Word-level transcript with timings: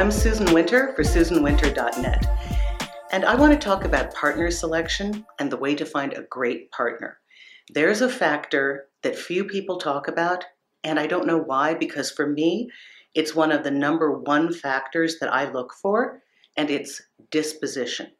I'm 0.00 0.10
Susan 0.10 0.54
Winter 0.54 0.94
for 0.94 1.02
SusanWinter.net, 1.02 2.26
and 3.12 3.22
I 3.22 3.34
want 3.34 3.52
to 3.52 3.58
talk 3.58 3.84
about 3.84 4.14
partner 4.14 4.50
selection 4.50 5.26
and 5.38 5.52
the 5.52 5.58
way 5.58 5.74
to 5.74 5.84
find 5.84 6.14
a 6.14 6.22
great 6.22 6.70
partner. 6.70 7.18
There's 7.74 8.00
a 8.00 8.08
factor 8.08 8.86
that 9.02 9.14
few 9.14 9.44
people 9.44 9.76
talk 9.76 10.08
about, 10.08 10.46
and 10.82 10.98
I 10.98 11.06
don't 11.06 11.26
know 11.26 11.36
why, 11.36 11.74
because 11.74 12.10
for 12.10 12.26
me, 12.26 12.70
it's 13.14 13.34
one 13.34 13.52
of 13.52 13.62
the 13.62 13.70
number 13.70 14.10
one 14.10 14.54
factors 14.54 15.18
that 15.18 15.30
I 15.30 15.52
look 15.52 15.74
for, 15.74 16.22
and 16.56 16.70
it's 16.70 17.02
disposition. 17.30 18.10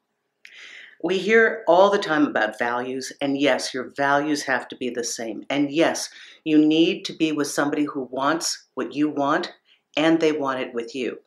We 1.03 1.17
hear 1.17 1.65
all 1.67 1.89
the 1.89 1.97
time 1.97 2.27
about 2.27 2.59
values, 2.59 3.11
and 3.23 3.41
yes, 3.41 3.73
your 3.73 3.95
values 3.97 4.43
have 4.43 4.69
to 4.69 4.77
be 4.77 4.91
the 4.91 5.03
same. 5.03 5.45
And 5.49 5.71
yes, 5.71 6.11
you 6.45 6.59
need 6.59 7.07
to 7.07 7.15
be 7.15 7.33
with 7.33 7.49
somebody 7.49 7.85
who 7.85 8.07
wants 8.11 8.67
what 8.75 8.95
you 8.95 9.09
want 9.09 9.55
and 9.97 10.21
they 10.21 10.33
want 10.33 10.61
it 10.61 10.75
with 10.75 10.95
you. 10.95 11.21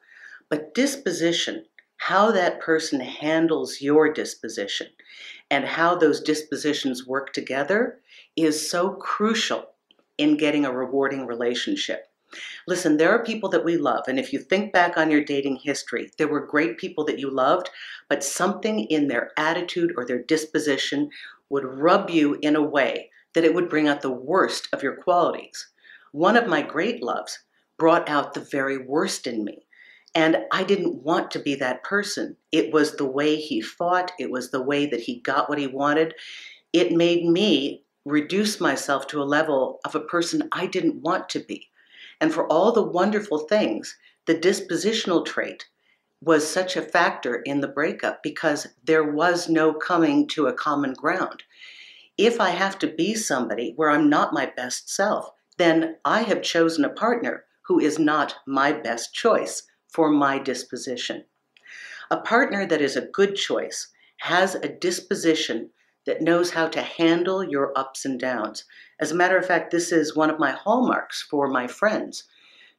But 0.54 0.76
disposition, 0.76 1.66
how 1.98 2.30
that 2.30 2.60
person 2.60 3.00
handles 3.00 3.82
your 3.82 4.14
disposition 4.14 4.90
and 5.50 5.66
how 5.66 5.96
those 5.96 6.22
dispositions 6.22 7.08
work 7.08 7.34
together 7.34 8.02
is 8.36 8.70
so 8.70 8.92
crucial 8.92 9.72
in 10.16 10.38
getting 10.38 10.64
a 10.64 10.72
rewarding 10.72 11.26
relationship. 11.26 12.06
Listen, 12.68 12.98
there 12.98 13.10
are 13.10 13.26
people 13.26 13.50
that 13.50 13.66
we 13.66 13.78
love, 13.78 14.04
and 14.08 14.20
if 14.20 14.32
you 14.32 14.38
think 14.38 14.72
back 14.72 14.96
on 14.96 15.10
your 15.10 15.24
dating 15.24 15.56
history, 15.56 16.12
there 16.20 16.28
were 16.28 16.46
great 16.46 16.78
people 16.78 17.04
that 17.06 17.18
you 17.18 17.32
loved, 17.32 17.72
but 18.08 18.24
something 18.24 18.82
in 18.82 19.08
their 19.08 19.32
attitude 19.36 19.92
or 19.98 20.06
their 20.06 20.22
disposition 20.22 21.10
would 21.50 21.66
rub 21.66 22.12
you 22.12 22.38
in 22.44 22.56
a 22.56 22.62
way 22.62 23.10
that 23.34 23.44
it 23.44 23.56
would 23.56 23.70
bring 23.72 23.88
out 23.88 24.02
the 24.02 24.12
worst 24.12 24.68
of 24.72 24.84
your 24.84 24.98
qualities. 24.98 25.72
One 26.12 26.38
of 26.38 26.46
my 26.46 26.62
great 26.62 27.02
loves 27.02 27.40
brought 27.80 28.08
out 28.08 28.36
the 28.36 28.48
very 28.52 28.78
worst 28.78 29.26
in 29.26 29.44
me. 29.44 29.66
And 30.16 30.38
I 30.52 30.64
didn't 30.64 31.04
want 31.04 31.32
to 31.32 31.40
be 31.40 31.56
that 31.56 31.84
person. 31.84 32.38
It 32.52 32.72
was 32.72 32.96
the 32.96 33.06
way 33.06 33.36
he 33.36 33.62
fought, 33.62 34.12
it 34.20 34.30
was 34.30 34.52
the 34.52 34.62
way 34.62 34.86
that 34.86 35.02
he 35.02 35.20
got 35.20 35.50
what 35.50 35.58
he 35.58 35.68
wanted. 35.68 36.14
It 36.72 36.92
made 36.92 37.26
me 37.26 37.84
reduce 38.06 38.60
myself 38.60 39.08
to 39.08 39.22
a 39.22 39.24
level 39.24 39.80
of 39.86 39.96
a 39.96 40.02
person 40.02 40.50
I 40.52 40.68
didn't 40.68 41.02
want 41.02 41.30
to 41.30 41.40
be. 41.40 41.70
And 42.22 42.34
for 42.34 42.46
all 42.52 42.72
the 42.72 42.84
wonderful 42.84 43.40
things, 43.40 43.98
the 44.28 44.36
dispositional 44.36 45.26
trait 45.26 45.68
was 46.22 46.48
such 46.48 46.78
a 46.78 46.82
factor 46.82 47.36
in 47.36 47.62
the 47.62 47.68
breakup 47.68 48.24
because 48.24 48.68
there 48.84 49.04
was 49.04 49.50
no 49.50 49.74
coming 49.74 50.28
to 50.30 50.48
a 50.48 50.54
common 50.54 50.94
ground. 50.94 51.44
If 52.18 52.40
I 52.40 52.52
have 52.52 52.78
to 52.80 52.88
be 52.88 53.16
somebody 53.16 53.74
where 53.76 53.90
I'm 53.90 54.10
not 54.10 54.34
my 54.34 54.46
best 54.46 54.90
self, 54.90 55.32
then 55.58 55.98
I 56.06 56.22
have 56.22 56.42
chosen 56.42 56.86
a 56.86 56.90
partner 56.90 57.46
who 57.64 57.80
is 57.80 58.00
not 58.00 58.36
my 58.46 58.72
best 58.72 59.14
choice 59.14 59.64
for 59.94 60.10
my 60.10 60.40
disposition. 60.40 61.26
A 62.12 62.18
partner 62.18 62.66
that 62.66 62.82
is 62.82 62.96
a 62.96 63.08
good 63.08 63.36
choice 63.36 63.90
has 64.18 64.56
a 64.56 64.70
disposition 64.70 65.70
that 66.06 66.22
knows 66.22 66.52
how 66.52 66.68
to 66.68 66.82
handle 66.82 67.44
your 67.44 67.78
ups 67.78 68.06
and 68.06 68.20
downs. 68.20 68.66
As 69.00 69.12
a 69.12 69.16
matter 69.16 69.38
of 69.38 69.46
fact, 69.46 69.72
this 69.72 69.92
is 69.92 70.16
one 70.16 70.30
of 70.30 70.40
my 70.40 70.52
hallmarks 70.52 71.22
for 71.22 71.48
my 71.48 71.68
friends. 71.68 72.26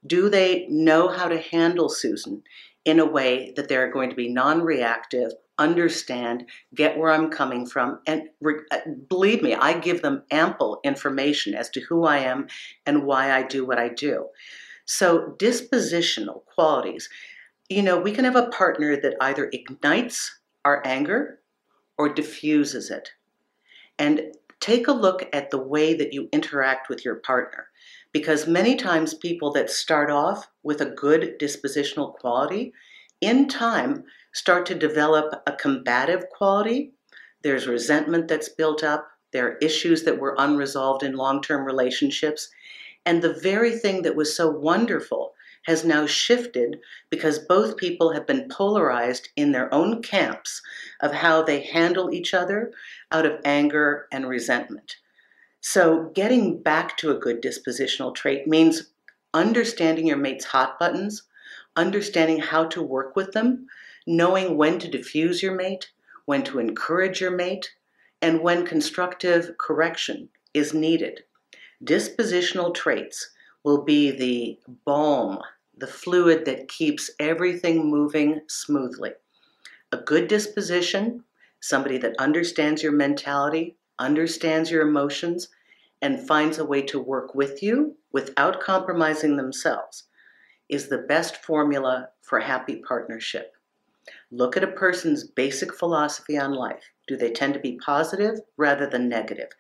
Do 0.07 0.29
they 0.29 0.67
know 0.69 1.09
how 1.09 1.29
to 1.29 1.39
handle 1.39 1.89
Susan 1.89 2.43
in 2.85 3.01
a 3.01 3.07
way 3.07 3.53
that 3.57 3.69
they're 3.69 3.91
going 3.91 4.11
to 4.11 4.17
be 4.17 4.29
non 4.29 4.63
reactive, 4.63 5.33
understand, 5.59 6.47
get 6.75 6.99
where 6.99 7.11
I'm 7.11 7.31
coming 7.31 7.67
from, 7.67 8.01
and 8.07 8.29
re- 8.41 8.61
uh, 8.71 8.81
believe 9.09 9.43
me, 9.43 9.55
I 9.55 9.79
give 9.79 10.03
them 10.03 10.25
ample 10.31 10.81
information 10.85 11.55
as 11.55 11.71
to 11.71 11.81
who 11.81 12.05
I 12.05 12.19
am 12.19 12.49
and 12.85 13.07
why 13.07 13.33
I 13.33 13.43
do 13.43 13.65
what 13.65 13.79
I 13.79 13.89
do. 13.89 14.27
So, 14.85 15.35
dispositional 15.39 16.45
qualities, 16.45 17.09
you 17.69 17.83
know, 17.83 17.99
we 17.99 18.13
can 18.13 18.25
have 18.25 18.37
a 18.37 18.49
partner 18.49 18.97
that 19.01 19.17
either 19.21 19.49
ignites 19.53 20.39
our 20.65 20.83
anger 20.85 21.41
or 21.97 22.13
diffuses 22.13 22.91
it. 22.91 23.13
And 23.99 24.35
take 24.61 24.89
a 24.89 24.93
look 24.93 25.29
at 25.33 25.51
the 25.51 25.59
way 25.59 25.95
that 25.95 26.13
you 26.13 26.29
interact 26.33 26.89
with 26.89 27.05
your 27.05 27.17
partner. 27.17 27.69
Because 28.13 28.47
many 28.47 28.77
times 28.77 29.13
people 29.13 29.53
that 29.53 29.69
start 29.69 30.11
off 30.11 30.49
with 30.63 30.81
a 30.81 30.87
good 30.87 31.39
dispositional 31.39 32.15
quality, 32.15 32.73
in 33.21 33.49
time, 33.49 34.05
start 34.33 34.67
to 34.67 34.75
develop 34.75 35.43
a 35.47 35.53
combative 35.53 36.29
quality. 36.31 36.93
There's 37.43 37.67
resentment 37.67 38.29
that's 38.29 38.49
built 38.49 38.83
up. 38.83 39.09
There 39.33 39.49
are 39.49 39.59
issues 39.59 40.05
that 40.05 40.19
were 40.19 40.37
unresolved 40.39 41.03
in 41.03 41.15
long 41.15 41.43
term 41.43 41.65
relationships. 41.65 42.49
And 43.07 43.21
the 43.23 43.35
very 43.35 43.73
thing 43.73 44.03
that 44.03 44.17
was 44.17 44.37
so 44.37 44.49
wonderful 44.51 45.35
has 45.67 45.85
now 45.85 46.07
shifted 46.07 46.79
because 47.11 47.39
both 47.39 47.77
people 47.77 48.13
have 48.13 48.27
been 48.27 48.49
polarized 48.49 49.31
in 49.37 49.53
their 49.53 49.73
own 49.73 50.03
camps 50.03 50.63
of 51.01 51.13
how 51.13 51.43
they 51.43 51.61
handle 51.61 52.13
each 52.13 52.35
other 52.35 52.73
out 53.11 53.27
of 53.27 53.41
anger 53.45 54.07
and 54.13 54.29
resentment. 54.29 54.97
So, 55.61 56.11
getting 56.15 56.63
back 56.63 56.97
to 56.99 57.11
a 57.11 57.19
good 57.19 57.43
dispositional 57.43 58.15
trait 58.15 58.47
means 58.47 58.91
understanding 59.33 60.07
your 60.07 60.19
mate's 60.19 60.45
hot 60.45 60.79
buttons, 60.79 61.23
understanding 61.77 62.39
how 62.39 62.67
to 62.67 62.83
work 62.83 63.17
with 63.17 63.33
them, 63.33 63.67
knowing 64.07 64.59
when 64.59 64.79
to 64.79 64.89
diffuse 64.89 65.43
your 65.43 65.55
mate, 65.55 65.91
when 66.27 66.43
to 66.45 66.59
encourage 66.59 67.21
your 67.21 67.31
mate, 67.31 67.73
and 68.21 68.43
when 68.43 68.67
constructive 68.67 69.57
correction 69.59 70.29
is 70.53 70.75
needed. 70.75 71.25
Dispositional 71.85 72.75
traits 72.75 73.31
will 73.63 73.85
be 73.85 74.11
the 74.11 74.59
balm 74.87 75.39
the 75.77 75.87
fluid 75.87 76.45
that 76.47 76.69
keeps 76.69 77.11
everything 77.19 77.91
moving 77.91 78.41
smoothly. 78.47 79.11
A 79.93 79.99
good 79.99 80.29
disposition, 80.29 81.25
somebody 81.61 81.99
that 81.99 82.17
understands 82.19 82.83
your 82.83 82.93
mentality, 82.93 83.77
understands 83.99 84.71
your 84.71 84.87
emotions, 84.87 85.49
and 86.01 86.27
finds 86.27 86.59
a 86.59 86.65
way 86.65 86.81
to 86.83 86.99
work 86.99 87.35
with 87.35 87.63
you 87.63 87.97
without 88.13 88.61
compromising 88.61 89.37
themselves, 89.37 90.05
is 90.69 90.89
the 90.89 90.99
best 90.99 91.37
formula 91.37 92.09
for 92.23 92.41
happy 92.41 92.77
partnership. 92.77 93.53
Look 94.31 94.57
at 94.57 94.65
a 94.65 94.69
person's 94.69 95.25
basic 95.25 95.75
philosophy 95.75 96.39
on 96.39 96.53
life. 96.53 96.94
Do 97.07 97.17
they 97.17 97.31
tend 97.31 97.55
to 97.55 97.61
be 97.61 97.79
positive 97.85 98.41
rather 98.57 98.87
than 98.87 99.09
negative? 99.09 99.51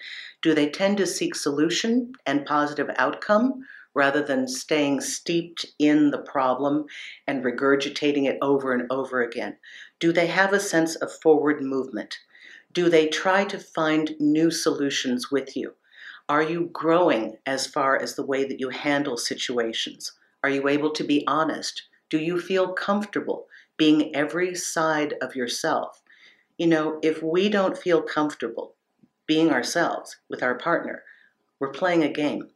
Do 0.40 0.54
they 0.54 0.70
tend 0.70 0.96
to 0.98 1.06
seek 1.06 1.34
solution 1.34 2.12
and 2.24 2.46
positive 2.46 2.90
outcome 2.96 3.66
rather 3.94 4.22
than 4.22 4.48
staying 4.48 5.00
steeped 5.00 5.66
in 5.78 6.10
the 6.10 6.22
problem 6.22 6.86
and 7.26 7.44
regurgitating 7.44 8.26
it 8.26 8.38
over 8.40 8.72
and 8.72 8.90
over 8.90 9.22
again? 9.22 9.56
Do 10.00 10.12
they 10.12 10.26
have 10.26 10.52
a 10.52 10.60
sense 10.60 10.96
of 10.96 11.12
forward 11.20 11.62
movement? 11.62 12.18
Do 12.72 12.88
they 12.88 13.08
try 13.08 13.44
to 13.44 13.58
find 13.58 14.16
new 14.18 14.50
solutions 14.50 15.30
with 15.30 15.56
you? 15.56 15.74
Are 16.28 16.42
you 16.42 16.70
growing 16.72 17.36
as 17.46 17.66
far 17.66 18.00
as 18.00 18.14
the 18.14 18.24
way 18.24 18.44
that 18.44 18.58
you 18.58 18.70
handle 18.70 19.16
situations? 19.16 20.12
Are 20.42 20.50
you 20.50 20.68
able 20.68 20.90
to 20.92 21.04
be 21.04 21.24
honest? 21.26 21.82
Do 22.10 22.18
you 22.18 22.40
feel 22.40 22.72
comfortable 22.72 23.46
being 23.76 24.14
every 24.14 24.54
side 24.54 25.14
of 25.20 25.36
yourself? 25.36 26.02
You 26.56 26.68
know, 26.68 26.98
if 27.02 27.22
we 27.22 27.48
don't 27.48 27.76
feel 27.76 28.02
comfortable 28.02 28.74
being 29.26 29.50
ourselves 29.50 30.16
with 30.28 30.42
our 30.42 30.54
partner, 30.54 31.02
we're 31.58 31.72
playing 31.72 32.02
a 32.02 32.12
game 32.12 32.50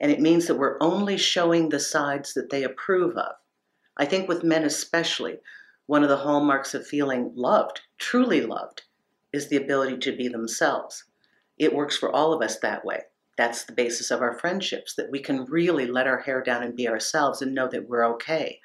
and 0.00 0.10
it 0.10 0.20
means 0.20 0.46
that 0.46 0.56
we're 0.56 0.78
only 0.80 1.16
showing 1.16 1.68
the 1.68 1.80
sides 1.80 2.34
that 2.34 2.50
they 2.50 2.62
approve 2.62 3.16
of. 3.16 3.36
I 3.96 4.04
think 4.04 4.28
with 4.28 4.44
men 4.44 4.64
especially, 4.64 5.38
one 5.86 6.02
of 6.02 6.08
the 6.08 6.18
hallmarks 6.18 6.74
of 6.74 6.86
feeling 6.86 7.32
loved, 7.34 7.80
truly 7.98 8.40
loved, 8.40 8.82
is 9.32 9.48
the 9.48 9.56
ability 9.56 9.98
to 9.98 10.16
be 10.16 10.28
themselves. 10.28 11.04
It 11.58 11.74
works 11.74 11.96
for 11.96 12.10
all 12.10 12.32
of 12.32 12.42
us 12.42 12.58
that 12.58 12.84
way. 12.84 13.02
That's 13.36 13.64
the 13.64 13.72
basis 13.72 14.10
of 14.10 14.20
our 14.20 14.32
friendships, 14.32 14.94
that 14.94 15.10
we 15.10 15.20
can 15.20 15.44
really 15.46 15.86
let 15.86 16.06
our 16.06 16.18
hair 16.18 16.42
down 16.42 16.62
and 16.62 16.76
be 16.76 16.88
ourselves 16.88 17.40
and 17.40 17.54
know 17.54 17.68
that 17.68 17.88
we're 17.88 18.06
okay. 18.14 18.60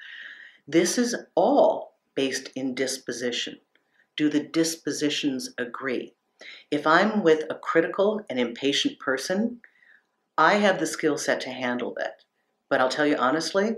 This 0.66 0.98
is 0.98 1.14
all 1.34 1.96
based 2.14 2.50
in 2.54 2.74
disposition. 2.74 3.58
Do 4.18 4.28
the 4.28 4.40
dispositions 4.40 5.54
agree? 5.58 6.12
If 6.72 6.88
I'm 6.88 7.22
with 7.22 7.44
a 7.48 7.54
critical 7.54 8.20
and 8.28 8.40
impatient 8.40 8.98
person, 8.98 9.60
I 10.36 10.54
have 10.54 10.80
the 10.80 10.86
skill 10.86 11.16
set 11.16 11.40
to 11.42 11.50
handle 11.50 11.94
that. 11.98 12.24
But 12.68 12.80
I'll 12.80 12.88
tell 12.88 13.06
you 13.06 13.14
honestly, 13.14 13.76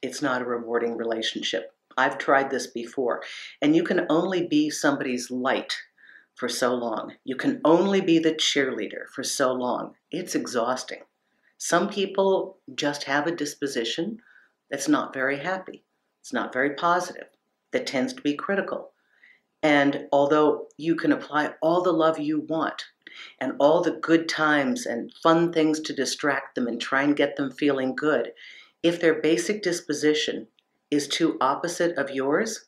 it's 0.00 0.22
not 0.22 0.40
a 0.40 0.44
rewarding 0.44 0.96
relationship. 0.96 1.74
I've 1.96 2.16
tried 2.16 2.48
this 2.48 2.68
before, 2.68 3.24
and 3.60 3.74
you 3.74 3.82
can 3.82 4.06
only 4.08 4.46
be 4.46 4.70
somebody's 4.70 5.32
light 5.32 5.76
for 6.36 6.48
so 6.48 6.72
long. 6.74 7.14
You 7.24 7.34
can 7.34 7.60
only 7.64 8.00
be 8.00 8.20
the 8.20 8.34
cheerleader 8.34 9.08
for 9.12 9.24
so 9.24 9.52
long. 9.52 9.96
It's 10.12 10.36
exhausting. 10.36 11.02
Some 11.58 11.88
people 11.88 12.58
just 12.76 13.02
have 13.04 13.26
a 13.26 13.34
disposition 13.34 14.18
that's 14.70 14.88
not 14.88 15.12
very 15.12 15.40
happy, 15.40 15.82
it's 16.20 16.32
not 16.32 16.52
very 16.52 16.76
positive, 16.76 17.26
that 17.72 17.84
tends 17.84 18.12
to 18.12 18.22
be 18.22 18.34
critical. 18.34 18.91
And 19.62 20.06
although 20.10 20.66
you 20.76 20.96
can 20.96 21.12
apply 21.12 21.54
all 21.62 21.82
the 21.82 21.92
love 21.92 22.18
you 22.18 22.40
want 22.40 22.84
and 23.40 23.52
all 23.60 23.80
the 23.80 23.92
good 23.92 24.28
times 24.28 24.86
and 24.86 25.12
fun 25.22 25.52
things 25.52 25.78
to 25.80 25.92
distract 25.92 26.54
them 26.54 26.66
and 26.66 26.80
try 26.80 27.02
and 27.02 27.16
get 27.16 27.36
them 27.36 27.50
feeling 27.52 27.94
good, 27.94 28.32
if 28.82 29.00
their 29.00 29.20
basic 29.20 29.62
disposition 29.62 30.48
is 30.90 31.06
too 31.06 31.36
opposite 31.40 31.96
of 31.96 32.10
yours, 32.10 32.66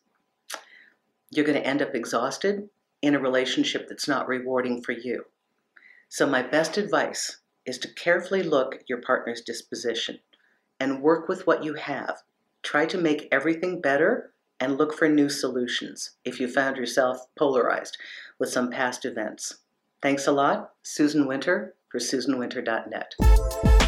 you're 1.30 1.44
going 1.44 1.60
to 1.60 1.66
end 1.66 1.82
up 1.82 1.94
exhausted 1.94 2.68
in 3.02 3.14
a 3.14 3.20
relationship 3.20 3.88
that's 3.88 4.06
not 4.06 4.28
rewarding 4.28 4.80
for 4.82 4.92
you. 4.92 5.24
So, 6.08 6.26
my 6.26 6.42
best 6.42 6.76
advice 6.76 7.38
is 7.66 7.78
to 7.78 7.92
carefully 7.94 8.42
look 8.42 8.76
at 8.76 8.88
your 8.88 9.00
partner's 9.00 9.40
disposition 9.40 10.20
and 10.78 11.02
work 11.02 11.28
with 11.28 11.46
what 11.46 11.64
you 11.64 11.74
have. 11.74 12.22
Try 12.62 12.86
to 12.86 12.98
make 12.98 13.28
everything 13.32 13.80
better 13.80 14.33
and 14.64 14.78
look 14.78 14.94
for 14.94 15.10
new 15.10 15.28
solutions 15.28 16.12
if 16.24 16.40
you 16.40 16.48
found 16.48 16.78
yourself 16.78 17.26
polarized 17.36 17.98
with 18.40 18.48
some 18.48 18.70
past 18.70 19.04
events. 19.04 19.58
Thanks 20.00 20.26
a 20.26 20.32
lot. 20.32 20.70
Susan 20.82 21.26
Winter 21.26 21.74
for 21.90 21.98
SusanWinter.net. 22.00 23.83